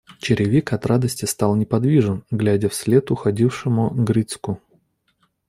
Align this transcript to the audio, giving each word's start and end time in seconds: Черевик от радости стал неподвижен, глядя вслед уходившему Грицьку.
Черевик 0.19 0.73
от 0.73 0.85
радости 0.87 1.25
стал 1.25 1.55
неподвижен, 1.55 2.23
глядя 2.31 2.69
вслед 2.69 3.11
уходившему 3.11 3.89
Грицьку. 3.91 4.59